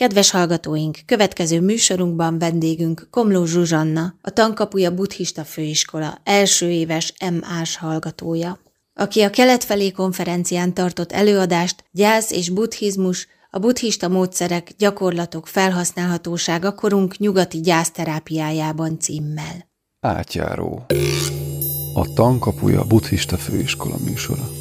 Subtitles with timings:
[0.00, 8.58] Kedves hallgatóink, következő műsorunkban vendégünk Komló Zsuzsanna, a Tankapuja Buddhista Főiskola első éves MA-s hallgatója,
[8.94, 16.74] aki a kelet felé konferencián tartott előadást Gyász és buddhizmus, a buddhista módszerek, gyakorlatok felhasználhatósága
[16.74, 19.68] korunk nyugati gyászterápiájában címmel.
[20.00, 20.84] Átjáró.
[21.94, 24.59] A Tankapuja Buddhista Főiskola műsora.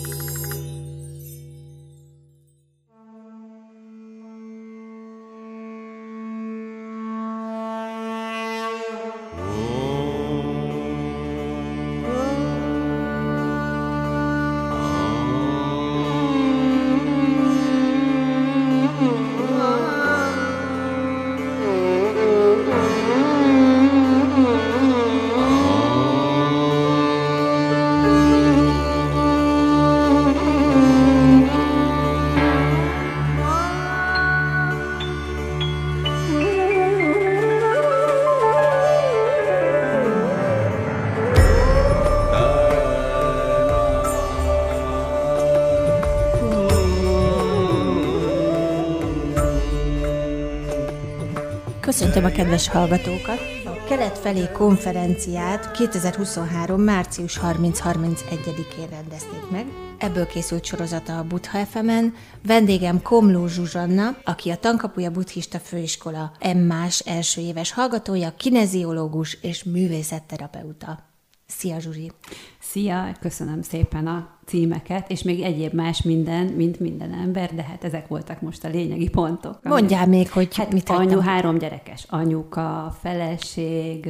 [52.00, 53.40] Köszöntöm a kedves hallgatókat!
[53.66, 56.82] A Kelet felé konferenciát 2023.
[56.82, 59.66] március 30-31-én rendezték meg.
[59.98, 62.06] Ebből készült sorozata a Buddha fm
[62.48, 71.09] Vendégem Komló Zsuzsanna, aki a Tankapuja Buddhista Főiskola M-más első éves hallgatója, kineziológus és művészetterapeuta.
[71.52, 72.12] Szia Zsuzsi!
[72.60, 77.84] Szia, köszönöm szépen a címeket, és még egyéb más minden, mint minden ember, de hát
[77.84, 79.64] ezek voltak most a lényegi pontok.
[79.64, 81.22] Mondjál még, hogy hát mit Anyu, hagytam.
[81.22, 84.10] három gyerekes, anyuka, feleség,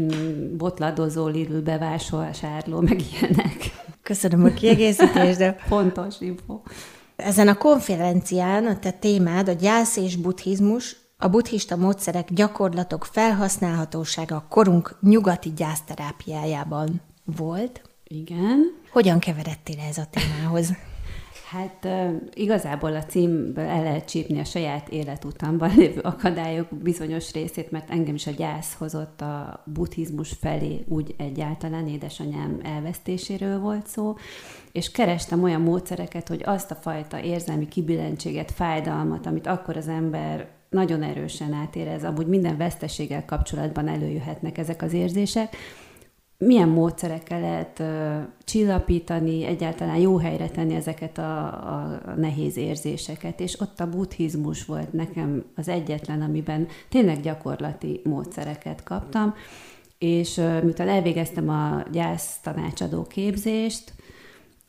[0.00, 3.70] mm, botladozó, Lidl bevásárló, meg ilyenek.
[4.02, 5.56] Köszönöm a kiegészítést, de...
[5.68, 6.60] Pontos info.
[7.16, 14.46] Ezen a konferencián a te témád a gyász és buddhizmus, a buddhista módszerek, gyakorlatok felhasználhatósága
[14.48, 17.82] korunk nyugati gyászterápiájában volt.
[18.04, 18.82] Igen.
[18.90, 20.72] Hogyan keveredtél ez a témához?
[21.54, 21.88] Hát
[22.34, 28.14] igazából a címből el lehet csípni a saját életutamban lévő akadályok bizonyos részét, mert engem
[28.14, 34.16] is a gyász hozott a buddhizmus felé úgy egyáltalán édesanyám elvesztéséről volt szó,
[34.72, 40.48] és kerestem olyan módszereket, hogy azt a fajta érzelmi kibilentséget, fájdalmat, amit akkor az ember
[40.74, 45.56] nagyon erősen átérez, amúgy minden veszteséggel kapcsolatban előjöhetnek ezek az érzések,
[46.38, 47.86] milyen módszerekkel lehet uh,
[48.44, 53.40] csillapítani, egyáltalán jó helyre tenni ezeket a, a nehéz érzéseket.
[53.40, 59.34] És ott a buddhizmus volt nekem az egyetlen, amiben tényleg gyakorlati módszereket kaptam.
[59.98, 63.92] És uh, miután elvégeztem a gyász tanácsadó képzést,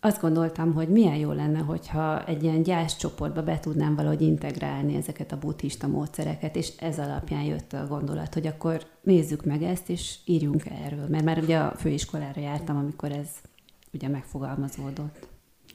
[0.05, 5.31] azt gondoltam, hogy milyen jó lenne, hogyha egy ilyen gyászcsoportba be tudnám valahogy integrálni ezeket
[5.31, 10.15] a buddhista módszereket, és ez alapján jött a gondolat, hogy akkor nézzük meg ezt, és
[10.25, 11.07] írjunk erről.
[11.09, 13.27] Mert már ugye a főiskolára jártam, amikor ez
[13.93, 15.27] ugye megfogalmazódott.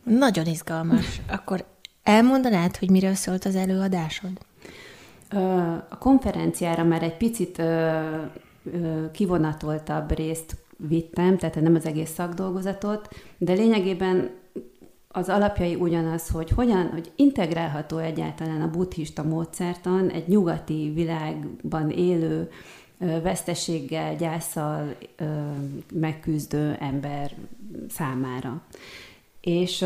[0.03, 1.21] Nagyon izgalmas.
[1.29, 1.65] Akkor
[2.03, 4.31] elmondanád, hogy miről szólt az előadásod?
[5.89, 7.63] A konferenciára már egy picit
[9.13, 10.57] kivonatoltabb részt
[10.89, 13.09] vittem, tehát nem az egész szakdolgozatot,
[13.39, 14.31] de lényegében
[15.09, 22.49] az alapjai ugyanaz, hogy hogyan, hogy integrálható egyáltalán a buddhista módszertan egy nyugati világban élő,
[23.23, 24.97] veszteséggel, gyászsal
[25.95, 27.33] megküzdő ember
[27.89, 28.63] számára.
[29.41, 29.83] És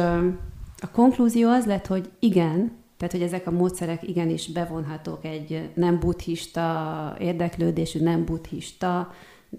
[0.77, 5.99] a konklúzió az lett, hogy igen, tehát, hogy ezek a módszerek igenis bevonhatók egy nem
[5.99, 9.13] buddhista érdeklődésű, nem buddhista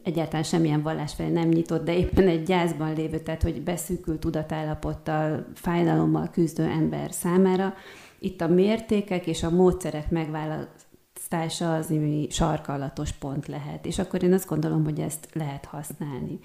[0.04, 5.46] egyáltalán semmilyen vallás felé nem nyitott, de éppen egy gyászban lévő, tehát hogy beszűkült tudatállapottal,
[5.54, 7.74] fájdalommal küzdő ember számára.
[8.20, 13.86] Itt a mértékek és a módszerek megválasztása az, ami sarkalatos pont lehet.
[13.86, 16.40] És akkor én azt gondolom, hogy ezt lehet használni.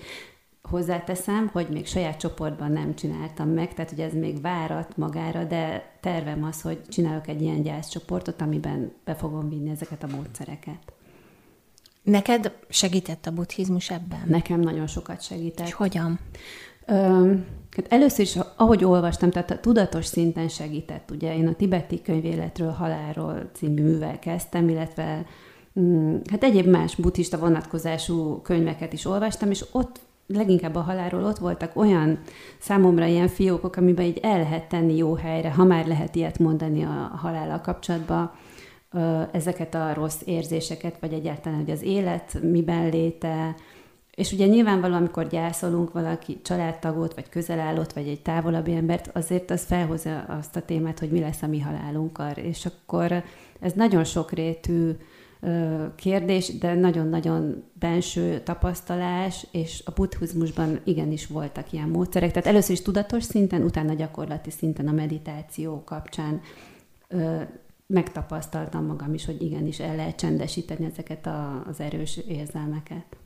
[0.63, 5.91] Hozzáteszem, hogy még saját csoportban nem csináltam meg, tehát hogy ez még várat magára, de
[6.01, 10.93] tervem az, hogy csinálok egy ilyen gyászcsoportot, amiben be fogom vinni ezeket a módszereket.
[12.03, 14.23] Neked segített a buddhizmus ebben?
[14.27, 15.67] Nekem nagyon sokat segített.
[15.67, 16.19] És hogyan?
[16.87, 17.33] Ö,
[17.77, 21.11] hát először is, ahogy olvastam, tehát a tudatos szinten segített.
[21.11, 25.27] Ugye én a tibeti könyvéletről, halálról című művel kezdtem, illetve
[25.81, 31.39] mm, hát egyéb más buddhista vonatkozású könyveket is olvastam, és ott leginkább a halálról ott
[31.39, 32.19] voltak olyan
[32.59, 36.83] számomra ilyen fiókok, amiben így el lehet tenni jó helyre, ha már lehet ilyet mondani
[36.83, 38.33] a halállal kapcsolatban,
[39.33, 43.55] ezeket a rossz érzéseket, vagy egyáltalán, hogy az élet miben léte,
[44.21, 49.65] És ugye nyilvánvalóan, amikor gyászolunk valaki családtagot, vagy közelállott, vagy egy távolabbi embert, azért az
[49.65, 52.31] felhozza azt a témát, hogy mi lesz a mi halálunkkal.
[52.31, 53.23] És akkor
[53.61, 54.91] ez nagyon sokrétű
[55.95, 62.31] kérdés, de nagyon-nagyon benső tapasztalás, és a buddhizmusban igenis voltak ilyen módszerek.
[62.31, 66.41] Tehát először is tudatos szinten, utána gyakorlati szinten a meditáció kapcsán
[67.91, 73.17] megtapasztaltam magam is, hogy igenis el lehet csendesíteni ezeket a, az erős érzelmeket.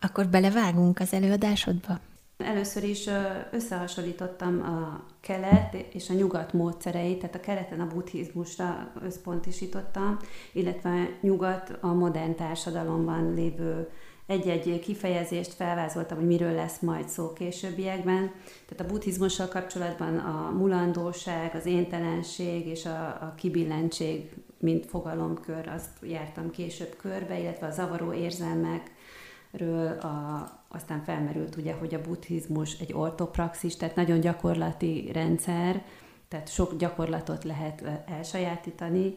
[0.00, 1.98] Akkor belevágunk az előadásodba?
[2.36, 3.08] Először is
[3.50, 10.16] összehasonlítottam a kelet és a nyugat módszereit, tehát a keleten a buddhizmusra összpontosítottam,
[10.52, 13.88] illetve nyugat a modern társadalomban lévő
[14.32, 18.32] egy-egy kifejezést felvázoltam, hogy miről lesz majd szó későbbiekben.
[18.68, 25.90] Tehát a buddhizmussal kapcsolatban a mulandóság, az éntelenség és a, a kibillentség, mint fogalomkör, azt
[26.02, 32.92] jártam később körbe, illetve a zavaró érzelmekről, a, aztán felmerült ugye, hogy a buddhizmus egy
[32.92, 35.82] ortopraxis, tehát nagyon gyakorlati rendszer,
[36.28, 39.14] tehát sok gyakorlatot lehet elsajátítani,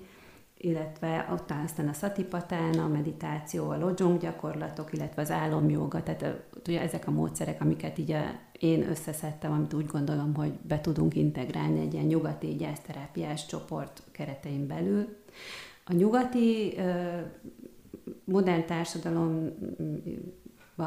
[0.57, 6.81] illetve utána aztán a szatipatán, a meditáció, a lojong gyakorlatok, illetve az álomjoga, tehát ugye
[6.81, 8.22] ezek a módszerek, amiket így a,
[8.60, 14.68] én összeszedtem, amit úgy gondolom, hogy be tudunk integrálni egy ilyen nyugati gyászterápiás csoport keretein
[14.68, 15.18] belül.
[15.86, 16.75] A nyugati
[18.24, 19.54] modern társadalommal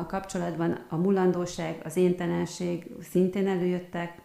[0.07, 4.23] kapcsolatban a mulandóság, az éntelenség szintén előjöttek,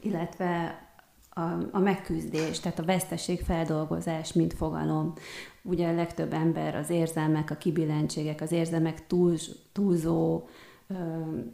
[0.00, 0.80] illetve
[1.34, 1.40] a,
[1.70, 5.12] a megküzdés, tehát a veszteség feldolgozás, mint fogalom.
[5.62, 9.36] Ugye a legtöbb ember az érzelmek, a kibilentségek, az érzelmek túl,
[9.72, 10.48] túlzó
[10.86, 10.94] ö,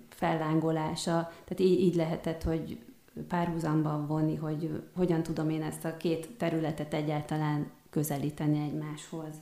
[0.09, 1.13] fellángolása,
[1.45, 2.79] tehát így, így lehetett, hogy
[3.29, 9.35] párhuzamban vonni, hogy hogyan tudom én ezt a két területet egyáltalán közelíteni egymáshoz.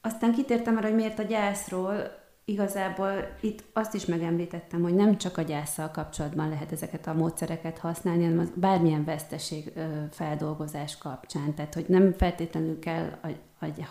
[0.00, 5.38] Aztán kitértem arra, hogy miért a gyászról, igazából itt azt is megemlítettem, hogy nem csak
[5.38, 9.72] a gyászsal kapcsolatban lehet ezeket a módszereket használni, hanem az bármilyen veszteség
[10.10, 11.54] feldolgozás kapcsán.
[11.54, 13.28] Tehát, hogy nem feltétlenül kell a,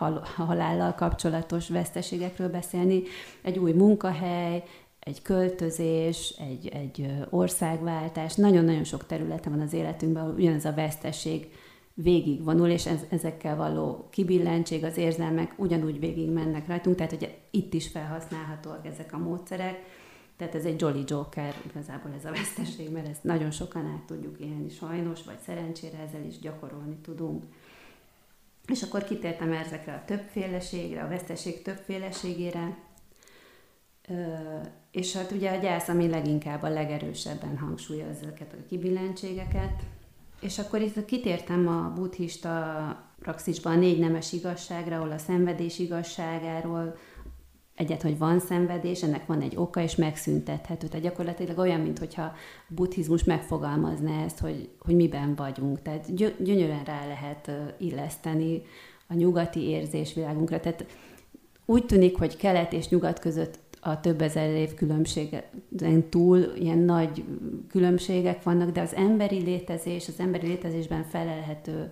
[0.06, 3.02] a halállal kapcsolatos veszteségekről beszélni.
[3.42, 4.64] Egy új munkahely,
[5.00, 11.52] egy költözés, egy, egy országváltás, nagyon-nagyon sok területen van az életünkben, ugyanez a veszteség
[11.94, 17.74] végigvonul, és ez, ezekkel való kibillentség, az érzelmek ugyanúgy végig mennek rajtunk, tehát hogy itt
[17.74, 19.80] is felhasználhatóak ezek a módszerek.
[20.38, 24.40] Tehát ez egy Jolly Joker igazából ez a veszteség, mert ezt nagyon sokan át tudjuk
[24.40, 27.44] élni sajnos, vagy szerencsére ezzel is gyakorolni tudunk.
[28.68, 32.78] És akkor kitértem ezekre a többféleségre, a veszteség többféleségére,
[34.92, 39.84] és hát ugye a gyász, ami leginkább a legerősebben hangsúlyozza ezeket a kibillentségeket,
[40.44, 46.96] és akkor itt kitértem a buddhista praxisban a négy nemes igazságra, ahol a szenvedés igazságáról,
[47.76, 50.88] egyet, hogy van szenvedés, ennek van egy oka, és megszüntethető.
[50.88, 52.36] Tehát gyakorlatilag olyan, mintha a
[52.68, 55.82] buddhizmus megfogalmazná ezt, hogy, hogy miben vagyunk.
[55.82, 58.62] Tehát gyönyörűen rá lehet illeszteni
[59.08, 60.60] a nyugati érzésvilágunkra.
[60.60, 60.86] Tehát
[61.66, 67.24] úgy tűnik, hogy kelet és nyugat között a több ezer év különbségen túl ilyen nagy
[67.70, 71.92] különbségek vannak, de az emberi létezés, az emberi létezésben felelhető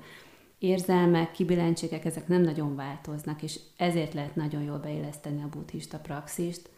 [0.59, 6.69] érzelmek, kibilentségek, ezek nem nagyon változnak, és ezért lehet nagyon jól beilleszteni a buddhista praxist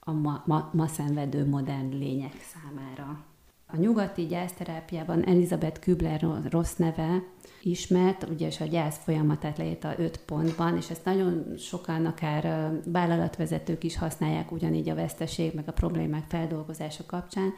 [0.00, 3.24] a ma, ma, ma szenvedő modern lények számára.
[3.72, 7.22] A nyugati gyászterápiában Elizabeth Kübler rossz neve
[7.62, 13.84] ismert, ugye és a gyász folyamatát leírta öt pontban, és ezt nagyon sokan, akár vállalatvezetők
[13.84, 17.52] is használják ugyanígy a veszteség, meg a problémák feldolgozása kapcsán.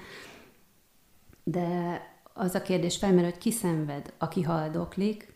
[1.45, 2.00] De
[2.33, 5.34] az a kérdés felmerül, hogy ki szenved, aki haldoklik,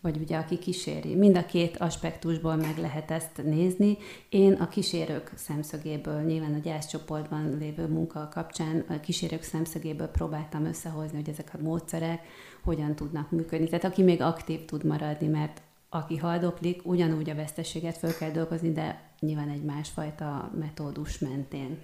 [0.00, 1.14] vagy ugye aki kíséri.
[1.14, 3.96] Mind a két aspektusból meg lehet ezt nézni.
[4.28, 11.16] Én a kísérők szemszögéből, nyilván a gyászcsoportban lévő munka kapcsán a kísérők szemszögéből próbáltam összehozni,
[11.16, 12.22] hogy ezek a módszerek
[12.62, 13.68] hogyan tudnak működni.
[13.68, 18.72] Tehát aki még aktív tud maradni, mert aki haldoklik, ugyanúgy a veszteséget föl kell dolgozni,
[18.72, 21.78] de nyilván egy másfajta metódus mentén.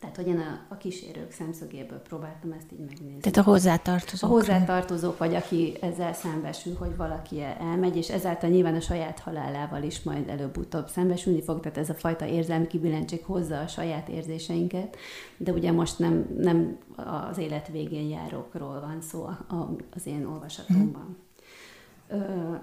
[0.00, 3.20] Tehát, hogy én a, a kísérők szemszögéből próbáltam ezt így megnézni.
[3.20, 4.30] Tehát a hozzátartozók.
[4.30, 9.82] A hozzátartozók, vagy aki ezzel szembesül, hogy valaki elmegy, és ezáltal nyilván a saját halálával
[9.82, 14.96] is majd előbb-utóbb szembesülni fog, tehát ez a fajta érzelmi kibilentség hozza a saját érzéseinket,
[15.36, 16.78] de ugye most nem, nem
[17.30, 19.28] az élet végén járókról van szó
[19.90, 21.02] az én olvasatomban.
[21.02, 21.25] Hmm.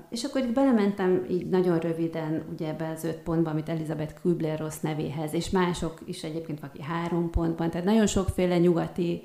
[0.10, 4.80] És akkor itt belementem így nagyon röviden ugye ebbe az öt pontba, amit Elizabeth Kübler-Ross
[4.80, 9.22] nevéhez, és mások is egyébként, aki három pontban, tehát nagyon sokféle nyugati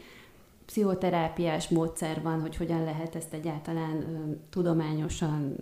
[0.69, 5.57] pszichoterápiás módszer van, hogy hogyan lehet ezt egyáltalán ö, tudományosan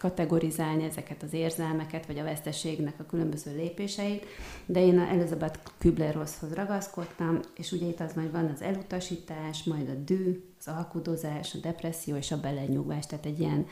[0.00, 4.24] kategorizálni ezeket az érzelmeket, vagy a veszteségnek a különböző lépéseit,
[4.66, 9.88] de én a Elizabeth Kübler-Rosshoz ragaszkodtam, és ugye itt az majd van az elutasítás, majd
[9.88, 13.66] a dű, az alkudozás, a depresszió és a belenyugvás, tehát egy ilyen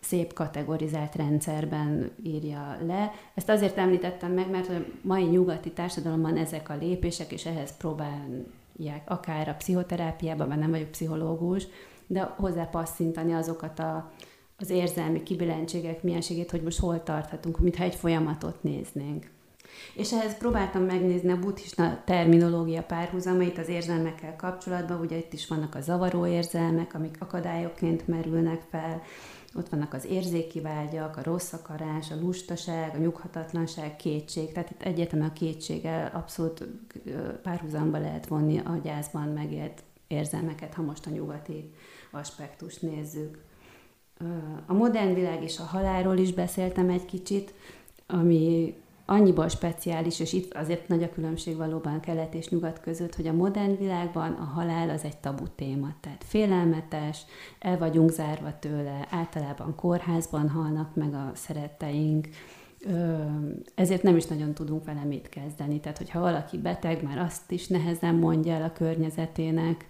[0.00, 3.12] szép kategorizált rendszerben írja le.
[3.34, 9.02] Ezt azért említettem meg, mert a mai nyugati társadalomban ezek a lépések, és ehhez próbálják
[9.04, 11.66] akár a pszichoterápiában, mert nem vagyok pszichológus,
[12.06, 14.12] de hozzá passzintani azokat a,
[14.58, 19.30] az érzelmi kibilentségek mienségét, hogy most hol tarthatunk, mintha egy folyamatot néznénk.
[19.94, 25.74] És ehhez próbáltam megnézni a buddhista terminológia párhuzamait az érzelmekkel kapcsolatban, ugye itt is vannak
[25.74, 29.02] a zavaró érzelmek, amik akadályokként merülnek fel,
[29.54, 34.52] ott vannak az érzéki vágyak, a rossz akarás, a lustaság, a nyughatatlanság, kétség.
[34.52, 36.66] Tehát itt egyetem a kétséggel abszolút
[37.42, 41.70] párhuzamba lehet vonni a gyászban megélt érzelmeket, ha most a nyugati
[42.10, 43.38] aspektust nézzük.
[44.66, 47.54] A modern világ és a halálról is beszéltem egy kicsit,
[48.06, 48.74] ami
[49.10, 53.32] annyiból speciális, és itt azért nagy a különbség valóban kelet és nyugat között, hogy a
[53.32, 57.24] modern világban a halál az egy tabu téma, tehát félelmetes,
[57.58, 62.28] el vagyunk zárva tőle, általában kórházban halnak meg a szeretteink,
[63.74, 65.80] ezért nem is nagyon tudunk vele mit kezdeni.
[65.80, 69.86] Tehát, hogyha valaki beteg, már azt is nehezen mondja el a környezetének,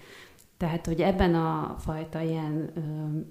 [0.56, 2.70] tehát, hogy ebben a fajta ilyen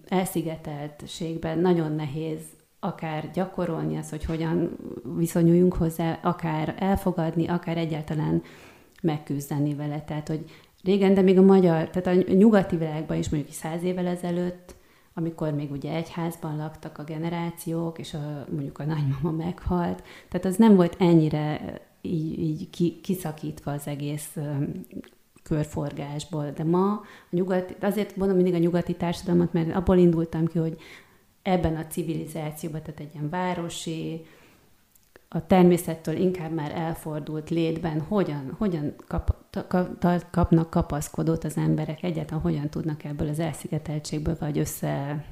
[0.07, 2.41] elszigeteltségben nagyon nehéz
[2.79, 4.77] akár gyakorolni azt, hogy hogyan
[5.17, 8.41] viszonyuljunk hozzá, akár elfogadni, akár egyáltalán
[9.01, 10.01] megküzdeni vele.
[10.01, 10.45] Tehát, hogy
[10.83, 14.75] régen, de még a magyar, tehát a nyugati világban is mondjuk száz évvel ezelőtt,
[15.13, 20.55] amikor még ugye egyházban laktak a generációk, és a, mondjuk a nagymama meghalt, tehát az
[20.55, 21.61] nem volt ennyire
[22.01, 24.37] így, így ki, kiszakítva az egész
[25.43, 26.51] körforgásból.
[26.55, 30.77] De ma a nyugati, azért mondom mindig a nyugati társadalmat, mert abból indultam ki, hogy
[31.49, 34.25] ebben a civilizációban, tehát egy ilyen városi,
[35.31, 39.35] a természettől inkább már elfordult létben, hogyan, hogyan kap,
[39.67, 45.25] kap, kapnak kapaszkodót az emberek, egyáltalán hogyan tudnak ebből az elszigeteltségből vagy össze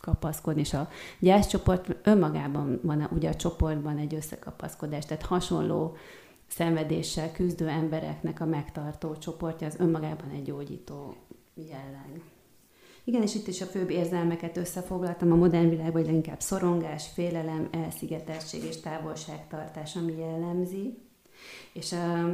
[0.00, 0.88] kapaszkodni, és a
[1.18, 5.96] gyászcsoport önmagában van ugye a csoportban egy összekapaszkodás, tehát hasonló
[6.46, 11.14] szenvedéssel küzdő embereknek a megtartó csoportja az önmagában egy gyógyító
[11.54, 12.22] jelleg.
[13.08, 17.68] Igen, és itt is a főbb érzelmeket összefoglaltam a modern világban, hogy inkább szorongás, félelem,
[17.70, 20.98] elszigeteltség és távolságtartás, ami jellemzi.
[21.72, 22.32] És a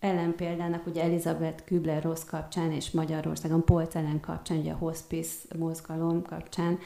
[0.00, 6.78] ellenpéldának ugye Elizabeth Kübler-Ross kapcsán és Magyarországon Polc ellen kapcsán, ugye a hospice mozgalom kapcsán,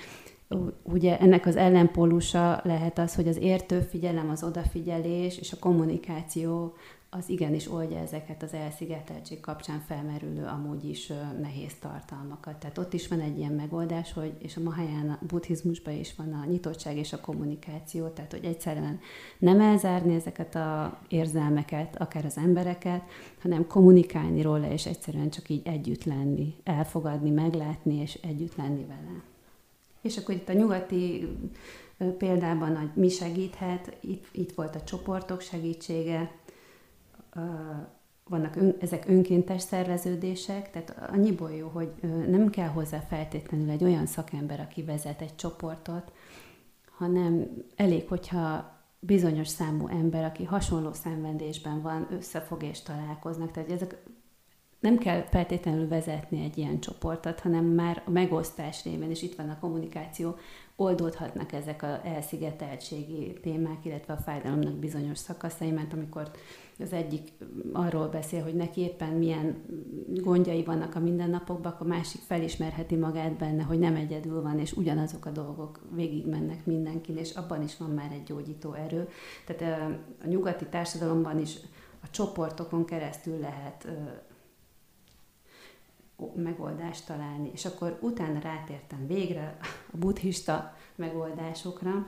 [0.82, 6.74] ugye ennek az ellenpólusa lehet az, hogy az értő figyelem, az odafigyelés és a kommunikáció
[7.12, 12.56] az igenis oldja ezeket az elszigeteltség kapcsán felmerülő amúgy is nehéz tartalmakat.
[12.56, 16.44] Tehát ott is van egy ilyen megoldás, hogy, és a Mahayana buddhizmusban is van a
[16.44, 19.00] nyitottság és a kommunikáció, tehát hogy egyszerűen
[19.38, 23.02] nem elzárni ezeket a érzelmeket, akár az embereket,
[23.42, 29.22] hanem kommunikálni róla, és egyszerűen csak így együtt lenni, elfogadni, meglátni, és együtt lenni vele.
[30.02, 31.28] És akkor itt a nyugati
[32.18, 36.30] példában, hogy mi segíthet, itt, itt volt a csoportok segítsége,
[38.24, 41.92] vannak ön, ezek önkéntes szerveződések, tehát annyiból jó, hogy
[42.28, 46.12] nem kell hozzá feltétlenül egy olyan szakember, aki vezet egy csoportot,
[46.96, 47.46] hanem
[47.76, 53.50] elég, hogyha bizonyos számú ember, aki hasonló szenvedésben van, összefog és találkoznak.
[53.50, 54.02] Tehát ezek
[54.80, 59.48] nem kell feltétlenül vezetni egy ilyen csoportot, hanem már a megosztás révén, és itt van
[59.48, 60.36] a kommunikáció,
[60.76, 66.30] oldódhatnak ezek az elszigeteltségi témák, illetve a fájdalomnak bizonyos szakaszai, mert amikor
[66.78, 67.32] az egyik
[67.72, 69.62] arról beszél, hogy neki éppen milyen
[70.08, 74.72] gondjai vannak a mindennapokban, akkor a másik felismerheti magát benne, hogy nem egyedül van, és
[74.72, 79.08] ugyanazok a dolgok végigmennek mindenkin, és abban is van már egy gyógyító erő.
[79.46, 79.90] Tehát
[80.24, 81.56] a nyugati társadalomban is
[82.02, 83.88] a csoportokon keresztül lehet
[86.34, 87.50] megoldást találni.
[87.52, 89.56] És akkor utána rátértem végre
[89.92, 92.06] a buddhista megoldásokra,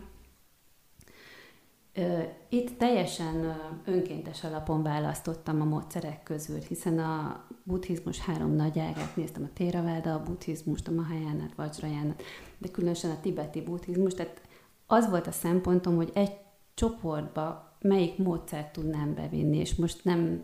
[2.49, 9.42] itt teljesen önkéntes alapon választottam a módszerek közül, hiszen a buddhizmus három nagy ágát néztem,
[9.42, 12.23] a Theravada, a buddhizmust, a Mahayánát, Vajrayánát,
[12.59, 14.40] de különösen a tibeti buddhizmus, tehát
[14.87, 16.33] az volt a szempontom, hogy egy
[16.75, 20.42] csoportba melyik módszert tudnám bevinni, és most nem,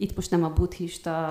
[0.00, 1.28] itt most nem a buddhista,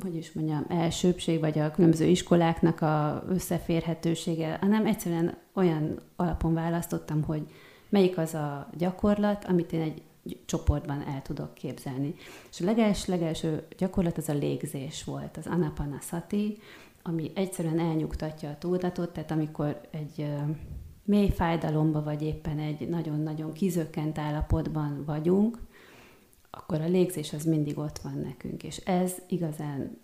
[0.00, 7.22] hogy is mondjam, elsőbség, vagy a különböző iskoláknak a összeférhetősége, hanem egyszerűen olyan alapon választottam,
[7.22, 7.42] hogy
[7.88, 10.02] melyik az a gyakorlat, amit én egy
[10.44, 12.14] csoportban el tudok képzelni.
[12.50, 16.58] És a leges, legelső gyakorlat az a légzés volt, az anapanasati,
[17.02, 20.26] ami egyszerűen elnyugtatja a tudatot, tehát amikor egy
[21.04, 25.58] mély fájdalomba, vagy éppen egy nagyon-nagyon kizökkent állapotban vagyunk,
[26.58, 29.98] akkor a légzés az mindig ott van nekünk, és ez igazán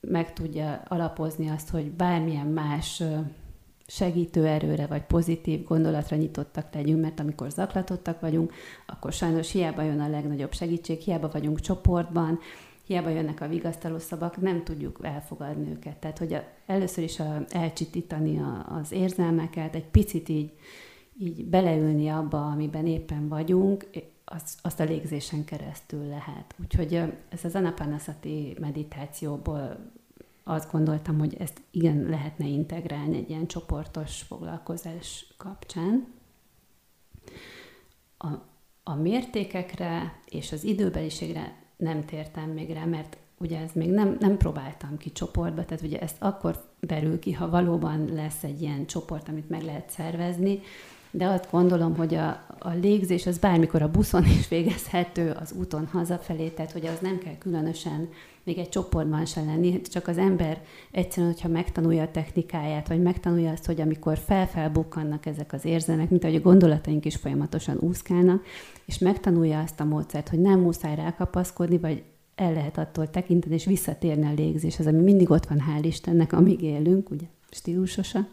[0.00, 3.02] meg tudja alapozni azt, hogy bármilyen más
[3.86, 8.52] segítő erőre vagy pozitív gondolatra nyitottak legyünk, mert amikor zaklatottak vagyunk,
[8.86, 12.38] akkor sajnos hiába jön a legnagyobb segítség, hiába vagyunk csoportban,
[12.86, 15.96] hiába jönnek a vigasztaló szavak, nem tudjuk elfogadni őket.
[15.96, 20.52] Tehát, hogy a, először is a, elcsitítani az érzelmeket, egy picit így,
[21.18, 23.86] így beleülni abba, amiben éppen vagyunk,
[24.24, 26.54] az, azt a légzésen keresztül lehet.
[26.62, 26.94] Úgyhogy
[27.28, 29.92] ez az anapanasati meditációból
[30.44, 36.06] azt gondoltam, hogy ezt igen lehetne integrálni egy ilyen csoportos foglalkozás kapcsán.
[38.18, 38.28] A,
[38.82, 44.36] a mértékekre és az időbeliségre nem tértem még rá, mert ugye ez még nem, nem
[44.36, 49.28] próbáltam ki csoportba, tehát ugye ezt akkor derül ki, ha valóban lesz egy ilyen csoport,
[49.28, 50.60] amit meg lehet szervezni,
[51.16, 52.28] de azt gondolom, hogy a,
[52.58, 57.18] a légzés az bármikor a buszon is végezhető, az úton hazafelé, tehát hogy az nem
[57.18, 58.08] kell különösen
[58.44, 63.50] még egy csoportban se lenni, csak az ember egyszerűen, hogyha megtanulja a technikáját, vagy megtanulja
[63.50, 68.44] azt, hogy amikor felfelbukkannak ezek az érzelmek, mint ahogy a gondolataink is folyamatosan úszkálnak,
[68.84, 72.02] és megtanulja azt a módszert, hogy nem muszáj rákapaszkodni, vagy
[72.34, 76.62] el lehet attól tekinteni, és visszatérni a légzéshez, ami mindig ott van, hál' Istennek, amíg
[76.62, 78.26] élünk, ugye, stílusosa,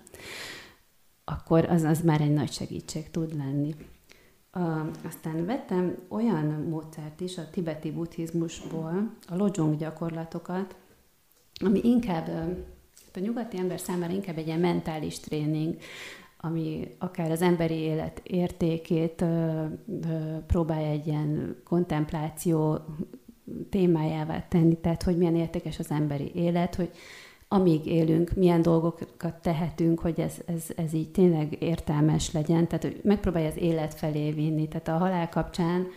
[1.31, 3.75] akkor az, az már egy nagy segítség tud lenni.
[5.07, 10.75] Aztán vettem olyan módszert is a tibeti buddhizmusból, a lojong gyakorlatokat,
[11.65, 12.27] ami inkább
[13.13, 15.77] a nyugati ember számára inkább egy ilyen mentális tréning,
[16.39, 19.65] ami akár az emberi élet értékét ö,
[20.03, 22.79] ö, próbálja egy ilyen kontempláció
[23.69, 26.91] témájává tenni, tehát hogy milyen értékes az emberi élet, hogy
[27.53, 32.67] amíg élünk, milyen dolgokat tehetünk, hogy ez, ez, ez így tényleg értelmes legyen.
[32.67, 34.67] Tehát hogy megpróbálja az élet felé vinni.
[34.67, 35.87] Tehát a halál kapcsán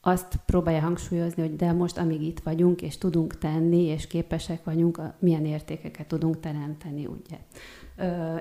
[0.00, 5.00] azt próbálja hangsúlyozni, hogy de most, amíg itt vagyunk, és tudunk tenni, és képesek vagyunk,
[5.18, 7.38] milyen értékeket tudunk teremteni, ugye.
[7.96, 8.36] Ö,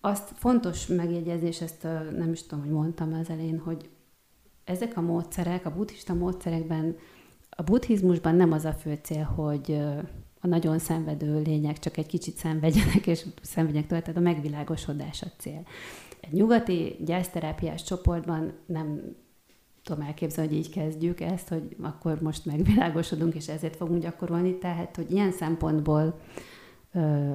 [0.00, 1.82] azt fontos megjegyezés, ezt
[2.16, 3.88] nem is tudom, hogy mondtam az elején, hogy
[4.64, 6.96] ezek a módszerek, a buddhista módszerekben,
[7.50, 9.82] a buddhizmusban nem az a fő cél, hogy
[10.40, 15.26] a nagyon szenvedő lények csak egy kicsit szenvedjenek, és szenvedjenek tovább, tehát a megvilágosodás a
[15.36, 15.66] cél.
[16.20, 19.16] Egy nyugati gyászterápiás csoportban nem
[19.82, 24.58] tudom elképzelni, hogy így kezdjük ezt, hogy akkor most megvilágosodunk, és ezért fogunk gyakorolni.
[24.58, 26.20] Tehát, hogy ilyen szempontból
[26.92, 27.34] ö,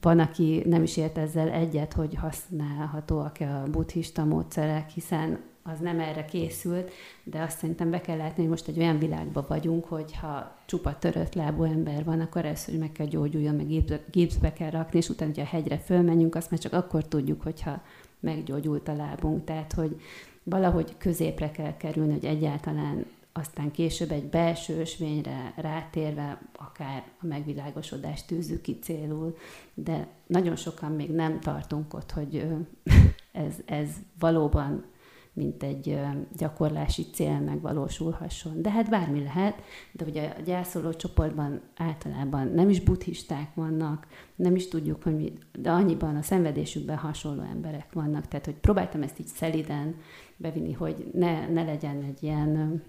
[0.00, 6.00] van, aki nem is ért ezzel egyet, hogy használhatóak-e a buddhista módszerek, hiszen az nem
[6.00, 6.90] erre készült,
[7.24, 10.98] de azt szerintem be kell látni, hogy most egy olyan világban vagyunk, hogy ha csupa
[10.98, 15.08] törött lábú ember van, akkor ez, hogy meg kell gyógyuljon, meg gipszbe kell rakni, és
[15.08, 17.82] utána, hogyha a hegyre fölmenjünk, azt már csak akkor tudjuk, hogyha
[18.20, 19.44] meggyógyult a lábunk.
[19.44, 20.00] Tehát, hogy
[20.42, 28.26] valahogy középre kell kerülni, hogy egyáltalán aztán később egy belső ösvényre rátérve akár a megvilágosodást
[28.26, 29.36] tűzzük ki célul,
[29.74, 32.46] de nagyon sokan még nem tartunk ott, hogy
[33.32, 34.84] ez, ez valóban
[35.32, 35.98] mint egy
[36.36, 38.62] gyakorlási cél megvalósulhasson.
[38.62, 44.54] De hát bármi lehet, de ugye a gyászoló csoportban általában nem is buddhisták vannak, nem
[44.54, 48.28] is tudjuk, hogy mi, de annyiban a szenvedésükben hasonló emberek vannak.
[48.28, 49.96] Tehát, hogy próbáltam ezt így szeliden
[50.36, 52.82] bevinni, hogy ne, ne legyen egy ilyen,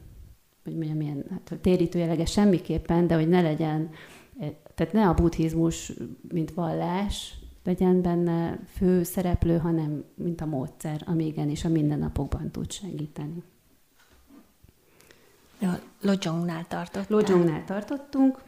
[0.64, 3.90] hogy mondjam, ilyen hát térítő semmiképpen, de hogy ne legyen,
[4.76, 5.94] tehát ne a buddhizmus,
[6.28, 12.72] mint vallás, legyen benne fő szereplő, hanem mint a módszer, ami igenis a mindennapokban tud
[12.72, 13.44] segíteni.
[15.60, 17.08] Ja, Lojongnál tartott.
[17.08, 18.42] Lojongnál tartottunk.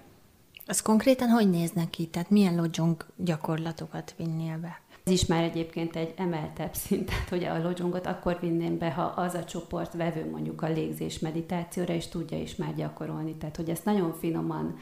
[0.67, 2.07] Az konkrétan hogy néznek ki?
[2.07, 4.79] Tehát milyen lojong gyakorlatokat vinnél be?
[5.03, 9.01] Ez is már egyébként egy emeltebb szint, tehát hogy a lojongot akkor vinném be, ha
[9.01, 13.35] az a csoport vevő mondjuk a légzés meditációra, és tudja is már gyakorolni.
[13.35, 14.77] Tehát, hogy ezt nagyon finoman,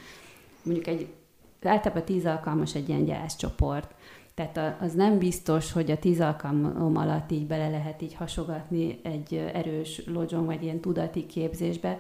[0.64, 1.14] mondjuk egy
[1.62, 3.94] általában tíz alkalmas egy ilyen gyászcsoport,
[4.36, 9.36] tehát az nem biztos, hogy a tíz alkalom alatt így bele lehet így hasogatni egy
[9.54, 11.98] erős logyon vagy ilyen tudati képzésbe.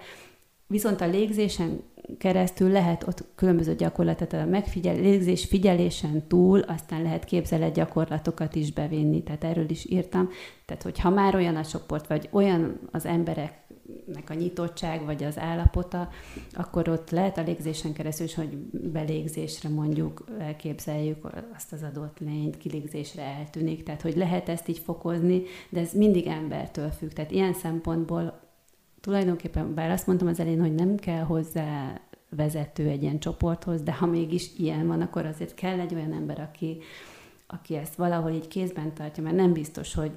[0.67, 1.82] Viszont a légzésen
[2.17, 8.72] keresztül lehet ott különböző gyakorlatot, a megfigyel, légzés figyelésen túl, aztán lehet képzelet gyakorlatokat is
[8.72, 10.30] bevinni, tehát erről is írtam.
[10.65, 13.63] Tehát, hogy ha már olyan a csoport, vagy olyan az emberek
[14.06, 16.10] nek a nyitottság, vagy az állapota,
[16.54, 22.58] akkor ott lehet a légzésen keresztül is, hogy belégzésre mondjuk elképzeljük azt az adott lényt,
[22.58, 27.10] kilégzésre eltűnik, tehát hogy lehet ezt így fokozni, de ez mindig embertől függ.
[27.10, 28.39] Tehát ilyen szempontból
[29.02, 33.93] tulajdonképpen, bár azt mondtam az elején, hogy nem kell hozzá vezető egy ilyen csoporthoz, de
[33.93, 36.78] ha mégis ilyen van, akkor azért kell egy olyan ember, aki,
[37.48, 40.12] aki ezt valahol így kézben tartja, mert nem biztos, hogy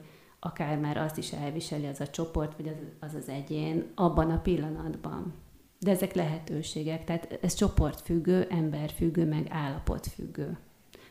[0.47, 4.41] akár már azt is elviseli az a csoport, vagy az az, az egyén abban a
[4.41, 5.35] pillanatban.
[5.79, 10.59] De ezek lehetőségek, tehát ez csoportfüggő, emberfüggő, meg állapotfüggő.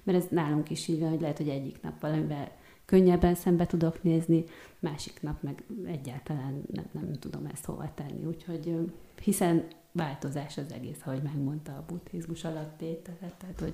[0.04, 2.52] Mert ez nálunk is így van, hogy lehet, hogy egyik nap valamivel
[2.86, 4.44] könnyebben szembe tudok nézni,
[4.80, 8.26] másik nap meg egyáltalán nem, nem tudom ezt hova tenni.
[8.26, 13.74] Úgyhogy hiszen változás az egész, ahogy megmondta a buddhizmus alaptétele, tehát hogy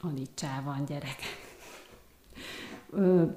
[0.00, 1.18] anicsá van gyerek.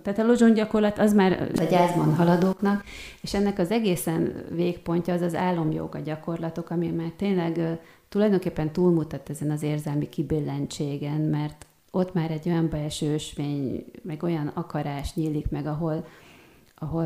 [0.01, 2.83] Tehát a lozsony gyakorlat az már a gyászban haladóknak,
[3.21, 9.51] és ennek az egészen végpontja az az álomjoga gyakorlatok, ami már tényleg tulajdonképpen túlmutat ezen
[9.51, 15.65] az érzelmi kibillentségen, mert ott már egy olyan belső ösvény, meg olyan akarás nyílik meg,
[15.65, 16.05] ahol,
[16.75, 17.05] ahol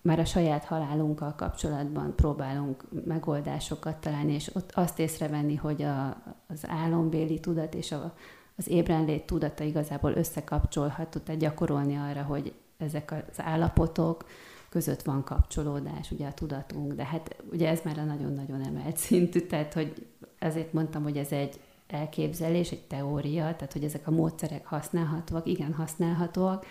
[0.00, 6.64] már a saját halálunkkal kapcsolatban próbálunk megoldásokat találni, és ott azt észrevenni, hogy a, az
[6.68, 8.14] álombéli tudat és a,
[8.56, 14.24] az ébrenlét tudata igazából összekapcsolható, tehát gyakorolni arra, hogy ezek az állapotok
[14.68, 19.40] között van kapcsolódás, ugye a tudatunk, de hát ugye ez már a nagyon-nagyon emelt szintű,
[19.40, 20.06] tehát hogy
[20.38, 25.72] ezért mondtam, hogy ez egy elképzelés, egy teória, tehát hogy ezek a módszerek használhatóak, igen
[25.72, 26.66] használhatóak,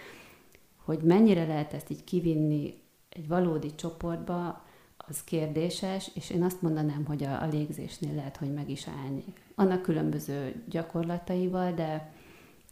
[0.83, 4.64] hogy mennyire lehet ezt így kivinni egy valódi csoportba,
[4.97, 9.41] az kérdéses, és én azt mondanám, hogy a, a légzésnél lehet, hogy meg is állnék.
[9.55, 12.13] Annak különböző gyakorlataival, de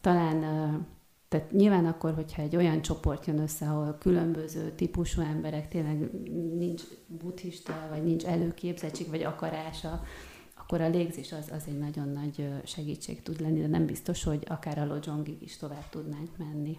[0.01, 0.39] talán,
[1.27, 6.11] tehát nyilván akkor, hogyha egy olyan csoport jön össze, ahol különböző típusú emberek, tényleg
[6.57, 10.03] nincs buddhista, vagy nincs előképzettség, vagy akarása,
[10.57, 14.43] akkor a légzés az, az egy nagyon nagy segítség tud lenni, de nem biztos, hogy
[14.47, 16.77] akár a lojongig is tovább tudnánk menni.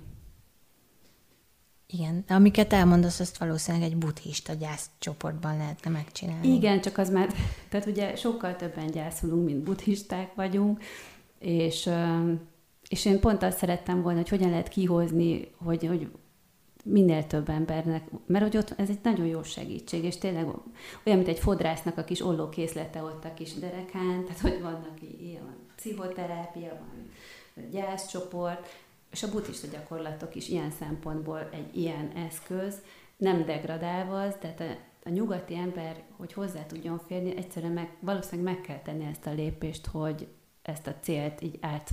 [1.94, 6.54] Igen, de amiket elmondasz, azt valószínűleg egy buddhista gyászcsoportban lehetne megcsinálni.
[6.54, 7.32] Igen, csak az már,
[7.70, 10.82] tehát ugye sokkal többen gyászolunk, mint buddhisták vagyunk,
[11.38, 11.90] és,
[12.88, 16.08] és én pont azt szerettem volna, hogy hogyan lehet kihozni, hogy, hogy
[16.84, 20.44] minél több embernek, mert hogy ott ez egy nagyon jó segítség, és tényleg
[21.04, 25.56] olyan, mint egy fodrásznak a kis ollókészlete ott a kis derekán, tehát hogy vannak ilyen
[25.76, 27.10] pszichoterápia, van
[27.70, 28.68] gyászcsoport,
[29.14, 32.74] és a buddhista gyakorlatok is ilyen szempontból egy ilyen eszköz,
[33.16, 38.54] nem degradálva az, tehát a, a nyugati ember, hogy hozzá tudjon férni, egyszerűen meg, valószínűleg
[38.54, 40.28] meg kell tenni ezt a lépést, hogy
[40.62, 41.90] ezt a célt így át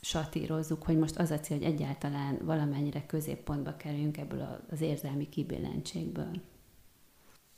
[0.00, 6.30] satírozzuk, hogy most az a cél, hogy egyáltalán valamennyire középpontba kerüljünk ebből az érzelmi kibillentségből.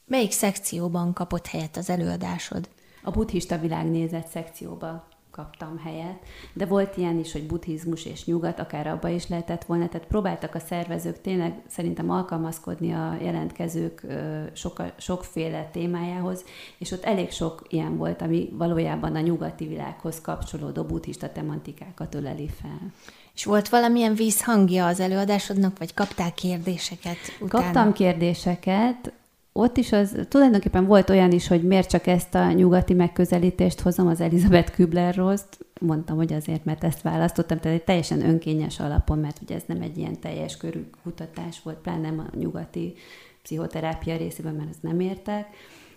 [0.04, 2.68] Melyik szekcióban kapott helyet az előadásod?
[3.02, 6.18] A buddhista világnézet szekcióba kaptam helyet,
[6.52, 10.54] de volt ilyen is, hogy buddhizmus és nyugat, akár abba is lehetett volna, tehát próbáltak
[10.54, 14.06] a szervezők tényleg szerintem alkalmazkodni a jelentkezők
[14.52, 16.44] soka, sokféle témájához,
[16.78, 22.48] és ott elég sok ilyen volt, ami valójában a nyugati világhoz kapcsolódó buddhista tematikákat öleli
[22.60, 22.92] fel.
[23.34, 27.64] És volt valamilyen vízhangja az előadásodnak, vagy kaptál kérdéseket utána?
[27.64, 29.12] Kaptam kérdéseket,
[29.52, 34.06] ott is az tulajdonképpen volt olyan is, hogy miért csak ezt a nyugati megközelítést hozom
[34.06, 35.58] az Elizabeth Kübler-Rost.
[35.80, 39.80] Mondtam, hogy azért, mert ezt választottam, tehát egy teljesen önkényes alapon, mert ugye ez nem
[39.80, 42.94] egy ilyen teljes körű kutatás volt, pláne nem a nyugati
[43.42, 45.46] pszichoterápia részében, mert ezt nem értek.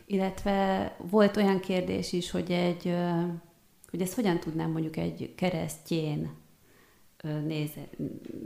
[0.06, 2.96] Illetve volt olyan kérdés is, hogy egy,
[3.90, 6.30] hogy ezt hogyan tudnám mondjuk egy keresztjén
[7.46, 7.88] néző,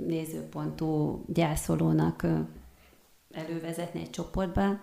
[0.08, 2.26] nézőpontú gyászolónak
[3.32, 4.80] elővezetni egy csoportba,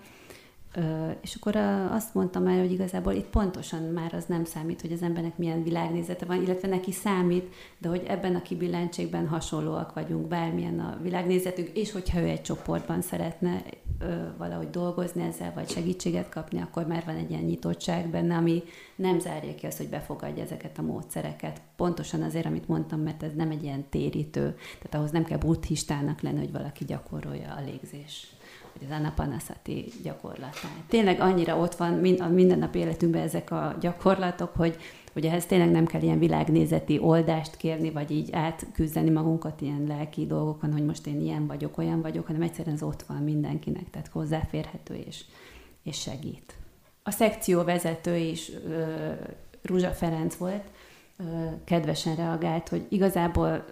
[1.20, 1.56] és akkor
[1.90, 5.62] azt mondtam már, hogy igazából itt pontosan már az nem számít, hogy az embernek milyen
[5.62, 11.68] világnézete van, illetve neki számít, de hogy ebben a kibillentségben hasonlóak vagyunk, bármilyen a világnézetünk,
[11.68, 13.62] és hogyha ő egy csoportban szeretne
[14.38, 18.62] valahogy dolgozni ezzel, vagy segítséget kapni, akkor már van egy ilyen nyitottság benne, ami
[18.96, 21.60] nem zárja ki azt, hogy befogadja ezeket a módszereket.
[21.76, 26.20] Pontosan azért, amit mondtam, mert ez nem egy ilyen térítő, tehát ahhoz nem kell buddhistának
[26.20, 28.36] lenni, hogy valaki gyakorolja a légzés
[28.78, 30.84] vagy az anapanaszati gyakorlatát.
[30.88, 34.76] Tényleg annyira ott van a mindennap életünkben ezek a gyakorlatok, hogy,
[35.12, 40.26] hogy ehhez tényleg nem kell ilyen világnézeti oldást kérni, vagy így átküzdeni magunkat ilyen lelki
[40.26, 44.08] dolgokon, hogy most én ilyen vagyok, olyan vagyok, hanem egyszerűen ez ott van mindenkinek, tehát
[44.08, 45.24] hozzáférhető és,
[45.82, 46.54] és segít.
[47.02, 48.50] A szekció vezető is
[49.62, 50.64] Rúzsa Ferenc volt,
[51.64, 53.64] kedvesen reagált, hogy igazából,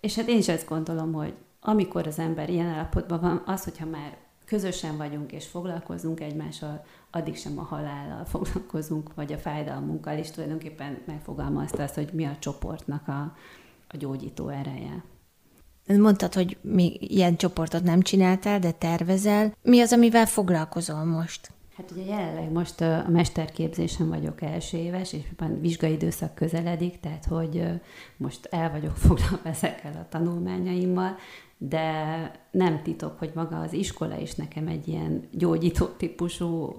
[0.00, 3.86] és hát én is ezt gondolom, hogy amikor az ember ilyen állapotban van, az, hogyha
[3.86, 10.30] már közösen vagyunk és foglalkozunk egymással, addig sem a halállal foglalkozunk, vagy a fájdalmunkkal, és
[10.30, 13.36] tulajdonképpen megfogalmazta azt, hogy mi a csoportnak a,
[13.88, 15.04] a gyógyító ereje.
[15.86, 19.52] Mondtad, hogy még ilyen csoportot nem csináltál, de tervezel.
[19.62, 21.50] Mi az, amivel foglalkozol most?
[21.76, 25.22] Hát ugye jelenleg most a mesterképzésen vagyok első éves, és
[25.60, 27.62] vizsgai időszak közeledik, tehát hogy
[28.16, 31.16] most el vagyok foglalva ezekkel a tanulmányaimmal,
[31.58, 36.74] de nem titok, hogy maga az iskola is nekem egy ilyen gyógyító típusú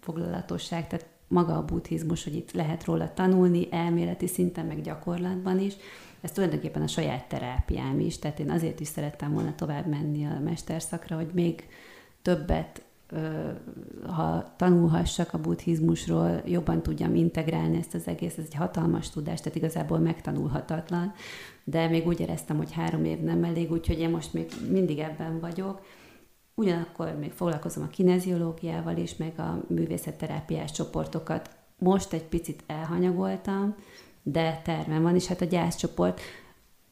[0.00, 5.74] foglalatosság, tehát maga a buddhizmus, hogy itt lehet róla tanulni, elméleti szinten, meg gyakorlatban is,
[6.20, 10.40] ez tulajdonképpen a saját terápiám is, tehát én azért is szerettem volna tovább menni a
[10.44, 11.68] mesterszakra, hogy még
[12.22, 12.82] többet
[14.06, 19.58] ha tanulhassak a buddhizmusról, jobban tudjam integrálni ezt az egész, ez egy hatalmas tudás, tehát
[19.58, 21.12] igazából megtanulhatatlan,
[21.64, 25.40] de még úgy éreztem, hogy három év nem elég, úgyhogy én most még mindig ebben
[25.40, 25.80] vagyok.
[26.54, 31.50] Ugyanakkor még foglalkozom a kineziológiával is, meg a művészetterápiás csoportokat.
[31.78, 33.74] Most egy picit elhanyagoltam,
[34.22, 36.20] de tervem van, és hát a gyászcsoport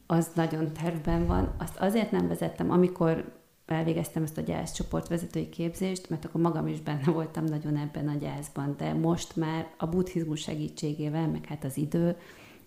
[0.07, 1.55] az nagyon tervben van.
[1.57, 3.35] Azt azért nem vezettem, amikor
[3.67, 8.15] elvégeztem ezt a gyászcsoport vezetői képzést, mert akkor magam is benne voltam nagyon ebben a
[8.15, 12.15] gyászban, de most már a buddhizmus segítségével, meg hát az idő,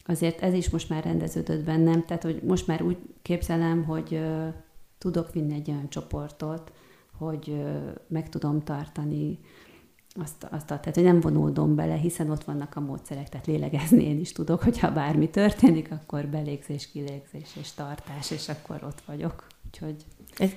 [0.06, 4.54] azért ez is most már rendeződött bennem, tehát hogy most már úgy képzelem, hogy uh,
[4.98, 6.72] tudok vinni egy olyan csoportot,
[7.18, 7.76] hogy uh,
[8.08, 9.38] meg tudom tartani
[10.14, 14.20] azt, azt tehát hogy nem vonódom bele, hiszen ott vannak a módszerek, tehát lélegezni én
[14.20, 19.46] is tudok, hogyha bármi történik, akkor belégzés, kilégzés és tartás, és akkor ott vagyok.
[19.70, 20.04] Úgyhogy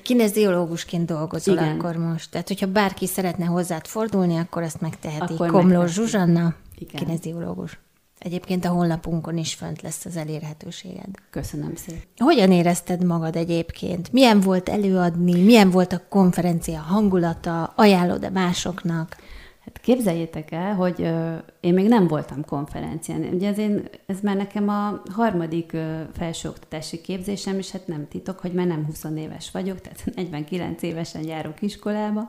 [0.02, 1.80] Kineziológusként dolgozol Igen.
[1.80, 2.32] akkor most.
[2.32, 5.34] Tehát, hogyha bárki szeretne hozzád fordulni, akkor ezt megteheti.
[5.34, 6.96] Akkor Komló Zsuzsanna, Igen.
[6.96, 7.80] kineziológus.
[8.20, 11.10] Egyébként a honlapunkon is fönt lesz az elérhetőséged.
[11.30, 12.02] Köszönöm szépen.
[12.18, 14.12] Hogyan érezted magad egyébként?
[14.12, 15.44] Milyen volt előadni?
[15.44, 17.64] Milyen volt a konferencia hangulata?
[17.76, 19.18] Ajánlod-e másoknak?
[19.66, 23.22] Hát képzeljétek el, hogy ö, én még nem voltam konferencián.
[23.34, 28.40] Ugye ez, én, ez már nekem a harmadik ö, felsőoktatási képzésem, és hát nem titok,
[28.40, 32.28] hogy már nem 20 éves vagyok, tehát 49 évesen járok iskolába,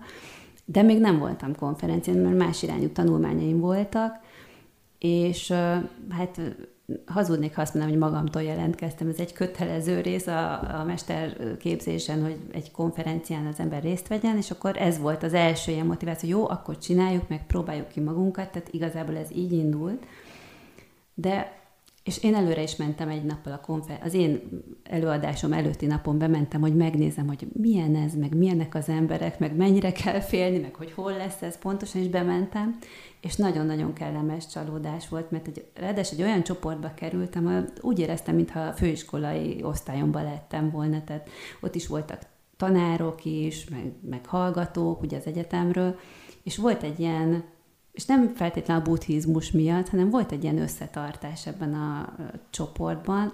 [0.65, 4.21] de még nem voltam konferencián, mert más irányú tanulmányaim voltak,
[4.99, 5.77] és ö,
[6.11, 6.41] hát
[7.07, 9.09] hazudnék, ha azt mondom, hogy magamtól jelentkeztem.
[9.09, 14.51] Ez egy kötelező rész a, a mesterképzésen, hogy egy konferencián az ember részt vegyen, és
[14.51, 18.69] akkor ez volt az első ilyen motiváció, jó, akkor csináljuk, meg próbáljuk ki magunkat, tehát
[18.71, 20.07] igazából ez így indult.
[21.15, 21.64] De
[22.05, 24.01] és én előre is mentem egy nappal a konfer...
[24.03, 24.41] Az én
[24.83, 29.93] előadásom előtti napon bementem, hogy megnézem, hogy milyen ez, meg milyenek az emberek, meg mennyire
[29.93, 32.79] kell félni, meg hogy hol lesz ez pontosan, és bementem,
[33.21, 38.73] és nagyon-nagyon kellemes csalódás volt, mert egy, ráadásul egy olyan csoportba kerültem, úgy éreztem, mintha
[38.73, 41.29] főiskolai osztályomban lettem volna, tehát
[41.61, 42.21] ott is voltak
[42.57, 45.99] tanárok is, meg, meg hallgatók ugye az egyetemről,
[46.43, 47.45] és volt egy ilyen
[47.95, 52.15] és nem feltétlenül a buddhizmus miatt, hanem volt egy ilyen összetartás ebben a
[52.51, 53.33] csoportban,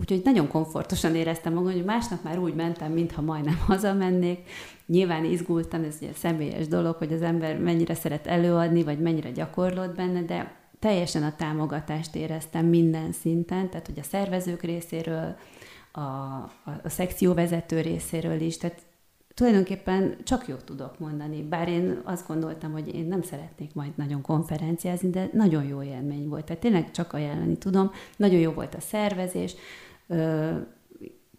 [0.00, 4.38] Úgyhogy nagyon komfortosan éreztem magam, hogy másnap már úgy mentem, mintha majdnem hazamennék.
[4.86, 9.94] Nyilván izgultam, ez egy személyes dolog, hogy az ember mennyire szeret előadni, vagy mennyire gyakorlott
[9.94, 15.36] benne, de teljesen a támogatást éreztem minden szinten, tehát hogy a szervezők részéről,
[15.92, 16.52] a, a,
[16.82, 18.82] a szekcióvezető részéről is, tehát
[19.38, 24.22] tulajdonképpen csak jót tudok mondani, bár én azt gondoltam, hogy én nem szeretnék majd nagyon
[24.22, 26.44] konferenciázni, de nagyon jó élmény volt.
[26.44, 27.90] Tehát tényleg csak ajánlani tudom.
[28.16, 29.54] Nagyon jó volt a szervezés.
[30.06, 30.50] Ö,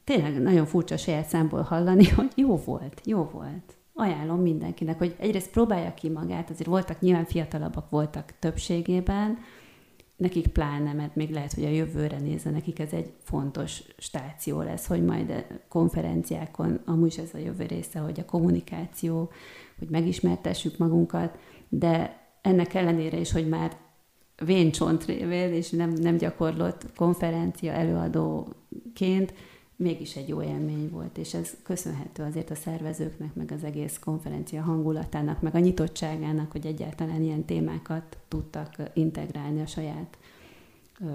[0.03, 3.77] tényleg nagyon furcsa saját számból hallani, hogy jó volt, jó volt.
[3.93, 9.37] Ajánlom mindenkinek, hogy egyrészt próbálja ki magát, azért voltak, nyilván fiatalabbak voltak többségében,
[10.19, 14.87] nekik pláne, mert még lehet, hogy a jövőre nézve nekik ez egy fontos stáció lesz,
[14.87, 19.31] hogy majd konferenciákon, amúgy is ez a jövő része, hogy a kommunikáció,
[19.77, 21.37] hogy megismertessük magunkat,
[21.69, 23.77] de ennek ellenére is, hogy már
[24.45, 29.33] véncsont révén, és nem, nem gyakorlott konferencia előadóként,
[29.79, 34.61] mégis egy jó élmény volt, és ez köszönhető azért a szervezőknek, meg az egész konferencia
[34.61, 40.17] hangulatának, meg a nyitottságának, hogy egyáltalán ilyen témákat tudtak integrálni a saját
[41.01, 41.05] ö,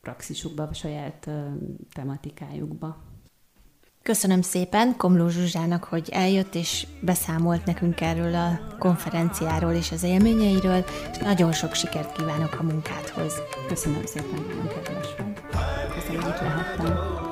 [0.00, 1.46] praxisukba, a saját ö,
[1.92, 2.96] tematikájukba.
[4.02, 10.84] Köszönöm szépen Komló Zsuzsának, hogy eljött és beszámolt nekünk erről a konferenciáról és az élményeiről,
[11.10, 13.34] és nagyon sok sikert kívánok a munkádhoz.
[13.68, 15.32] Köszönöm szépen, nagyon kedves vagy.
[15.94, 17.30] Köszönöm, hogy itt lehettem.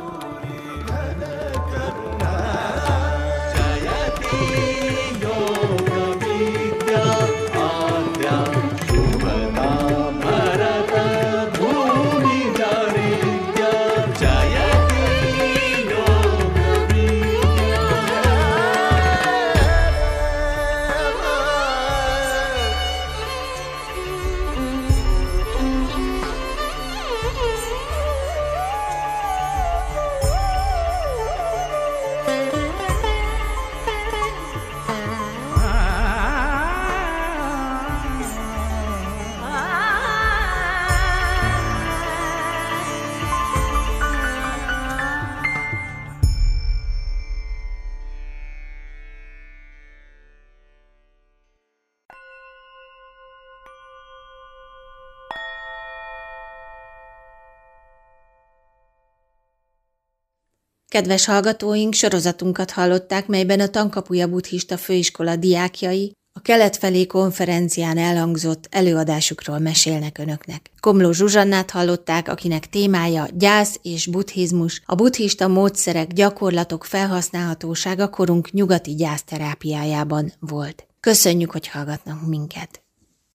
[60.91, 68.67] Kedves hallgatóink, sorozatunkat hallották, melyben a Tankapuja Buddhista Főiskola diákjai a kelet felé konferencián elhangzott
[68.71, 70.71] előadásukról mesélnek önöknek.
[70.81, 78.95] Komló Zsuzsannát hallották, akinek témája gyász és buddhizmus, a buddhista módszerek, gyakorlatok felhasználhatósága korunk nyugati
[78.95, 80.87] gyászterápiájában volt.
[81.01, 82.90] Köszönjük, hogy hallgatnak minket!